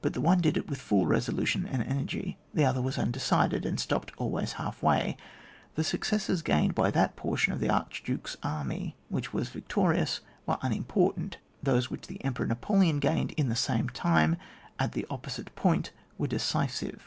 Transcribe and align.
But 0.00 0.14
the 0.14 0.22
one 0.22 0.40
did 0.40 0.56
it 0.56 0.66
with 0.70 0.80
full 0.80 1.04
resolution 1.04 1.66
and 1.66 1.82
energy, 1.82 2.38
the 2.54 2.64
other 2.64 2.80
was 2.80 2.96
undecided, 2.96 3.66
and 3.66 3.78
stopped 3.78 4.12
always 4.16 4.52
half 4.52 4.82
way. 4.82 5.14
The 5.74 5.84
suc 5.84 6.06
cesses 6.06 6.42
gained 6.42 6.74
by 6.74 6.90
that 6.92 7.16
portion 7.16 7.52
of 7.52 7.60
the 7.60 7.68
Archduke's 7.68 8.38
army 8.42 8.96
which 9.10 9.34
was 9.34 9.50
victorious, 9.50 10.20
were 10.46 10.56
unimportant; 10.62 11.36
those 11.62 11.90
which 11.90 12.06
the 12.06 12.24
Emperor 12.24 12.46
Napoleon 12.46 12.98
gained 12.98 13.32
in 13.32 13.50
the 13.50 13.54
same 13.54 13.90
time 13.90 14.38
at 14.78 14.92
the 14.92 15.04
opposite 15.10 15.54
point, 15.54 15.92
were 16.16 16.28
de 16.28 16.36
cisive. 16.38 17.00